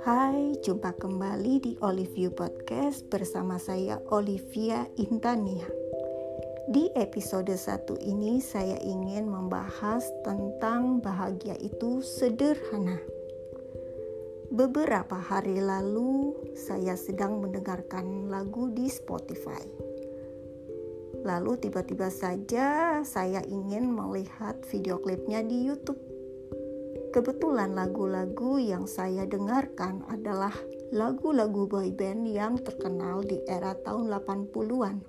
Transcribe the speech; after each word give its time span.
Hai, 0.00 0.56
jumpa 0.64 0.96
kembali 0.96 1.60
di 1.60 1.76
Olivia 1.84 2.32
Podcast 2.32 3.04
bersama 3.12 3.60
saya 3.60 4.00
Olivia 4.08 4.88
Intania. 4.96 5.68
Di 6.72 6.88
episode 6.96 7.52
1 7.52 8.00
ini 8.00 8.40
saya 8.40 8.80
ingin 8.80 9.28
membahas 9.28 10.08
tentang 10.24 11.04
bahagia 11.04 11.60
itu 11.60 12.00
sederhana. 12.00 12.96
Beberapa 14.48 15.20
hari 15.20 15.60
lalu 15.60 16.32
saya 16.56 16.96
sedang 16.96 17.44
mendengarkan 17.44 18.32
lagu 18.32 18.72
di 18.72 18.88
Spotify. 18.88 19.97
Lalu 21.26 21.58
tiba-tiba 21.58 22.10
saja 22.12 23.00
saya 23.02 23.42
ingin 23.46 23.90
melihat 23.90 24.62
video 24.70 25.02
klipnya 25.02 25.42
di 25.42 25.66
YouTube 25.66 26.08
Kebetulan 27.08 27.72
lagu-lagu 27.72 28.60
yang 28.60 28.84
saya 28.84 29.24
dengarkan 29.24 30.04
adalah 30.12 30.52
lagu-lagu 30.92 31.64
boyband 31.64 32.28
yang 32.28 32.60
terkenal 32.60 33.24
di 33.24 33.40
era 33.48 33.72
tahun 33.80 34.12
80-an. 34.12 35.00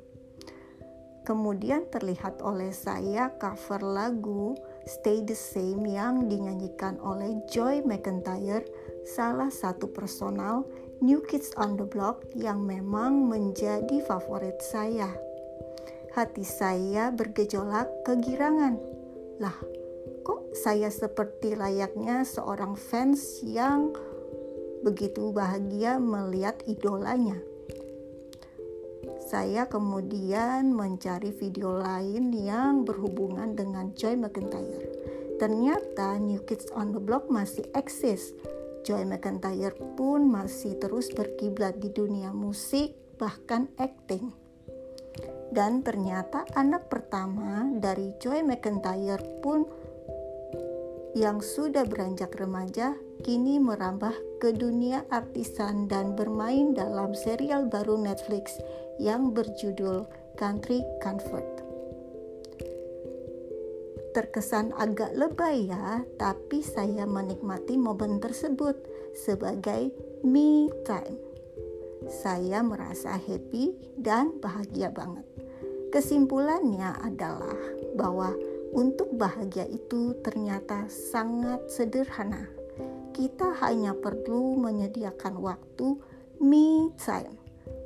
Kemudian 1.28 1.92
terlihat 1.92 2.40
oleh 2.40 2.72
saya 2.72 3.36
cover 3.36 3.84
lagu 3.84 4.56
Stay 4.88 5.22
the 5.28 5.36
Same 5.36 5.86
yang 5.86 6.32
dinyanyikan 6.32 6.96
oleh 7.04 7.36
Joy 7.52 7.84
McIntyre, 7.84 8.64
salah 9.04 9.52
satu 9.52 9.92
personal 9.92 10.64
New 11.04 11.20
Kids 11.28 11.52
on 11.60 11.76
the 11.76 11.86
Block 11.86 12.24
yang 12.32 12.64
memang 12.64 13.28
menjadi 13.28 14.00
favorit 14.08 14.58
saya. 14.64 15.29
Hati 16.20 16.44
saya 16.44 17.16
bergejolak 17.16 18.04
kegirangan. 18.04 18.76
Lah, 19.40 19.56
kok 20.28 20.52
saya 20.52 20.92
seperti 20.92 21.56
layaknya 21.56 22.28
seorang 22.28 22.76
fans 22.76 23.40
yang 23.40 23.96
begitu 24.84 25.32
bahagia 25.32 25.96
melihat 25.96 26.60
idolanya. 26.68 27.40
Saya 29.32 29.72
kemudian 29.72 30.76
mencari 30.76 31.32
video 31.32 31.80
lain 31.80 32.36
yang 32.36 32.84
berhubungan 32.84 33.56
dengan 33.56 33.96
Joy 33.96 34.20
McIntyre. 34.20 34.92
Ternyata 35.40 36.20
New 36.20 36.44
Kids 36.44 36.68
on 36.76 36.92
the 36.92 37.00
Block 37.00 37.32
masih 37.32 37.64
eksis. 37.72 38.36
Joy 38.84 39.08
McIntyre 39.08 39.72
pun 39.96 40.28
masih 40.28 40.76
terus 40.84 41.16
berkiblat 41.16 41.80
di 41.80 41.88
dunia 41.96 42.36
musik, 42.36 42.92
bahkan 43.16 43.72
acting. 43.80 44.49
Dan 45.50 45.82
ternyata 45.82 46.46
anak 46.54 46.94
pertama 46.94 47.66
dari 47.74 48.14
Joy 48.22 48.46
McIntyre 48.46 49.42
pun 49.42 49.66
yang 51.18 51.42
sudah 51.42 51.90
beranjak 51.90 52.38
remaja 52.38 52.94
kini 53.26 53.58
merambah 53.58 54.14
ke 54.38 54.54
dunia 54.54 55.04
artisan 55.10 55.90
dan 55.90 56.14
bermain 56.14 56.78
dalam 56.78 57.18
serial 57.18 57.66
baru 57.66 57.98
Netflix 57.98 58.62
yang 59.02 59.34
berjudul 59.34 60.06
Country 60.38 60.86
Comfort. 61.02 61.66
Terkesan 64.10 64.74
agak 64.74 65.14
lebay 65.14 65.70
ya, 65.70 66.02
tapi 66.18 66.66
saya 66.66 67.06
menikmati 67.06 67.78
momen 67.78 68.18
tersebut 68.18 68.74
sebagai 69.14 69.94
me 70.26 70.70
time. 70.82 71.29
Saya 72.08 72.64
merasa 72.64 73.20
happy 73.20 73.76
dan 74.00 74.40
bahagia 74.40 74.88
banget. 74.94 75.28
Kesimpulannya 75.90 76.96
adalah 77.02 77.60
bahwa 77.98 78.32
untuk 78.72 79.10
bahagia 79.18 79.66
itu 79.66 80.14
ternyata 80.22 80.86
sangat 80.88 81.66
sederhana. 81.68 82.46
Kita 83.12 83.58
hanya 83.66 83.98
perlu 83.98 84.56
menyediakan 84.62 85.42
waktu 85.42 85.98
me 86.40 86.94
time 86.96 87.36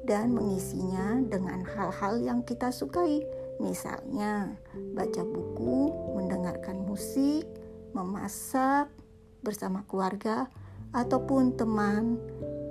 dan 0.03 0.35
mengisinya 0.35 1.23
dengan 1.25 1.63
hal-hal 1.63 2.19
yang 2.19 2.43
kita 2.43 2.69
sukai. 2.69 3.23
Misalnya, 3.63 4.59
baca 4.93 5.23
buku, 5.23 5.89
mendengarkan 6.19 6.83
musik, 6.83 7.47
memasak 7.95 8.91
bersama 9.39 9.87
keluarga 9.87 10.51
ataupun 10.91 11.55
teman 11.55 12.19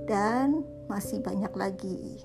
dan 0.05 0.63
masih 0.93 1.25
banyak 1.25 1.53
lagi. 1.57 2.21